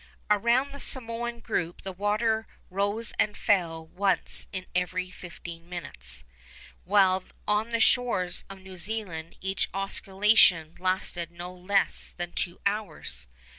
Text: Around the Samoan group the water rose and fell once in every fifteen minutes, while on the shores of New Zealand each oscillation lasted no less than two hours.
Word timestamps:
Around 0.31 0.71
the 0.71 0.79
Samoan 0.79 1.41
group 1.41 1.83
the 1.83 1.91
water 1.93 2.47
rose 2.71 3.13
and 3.19 3.37
fell 3.37 3.85
once 3.85 4.47
in 4.51 4.65
every 4.73 5.11
fifteen 5.11 5.69
minutes, 5.69 6.23
while 6.85 7.23
on 7.47 7.69
the 7.69 7.79
shores 7.79 8.43
of 8.49 8.57
New 8.61 8.77
Zealand 8.77 9.35
each 9.41 9.69
oscillation 9.75 10.73
lasted 10.79 11.29
no 11.31 11.53
less 11.53 12.15
than 12.17 12.31
two 12.31 12.59
hours. 12.65 13.27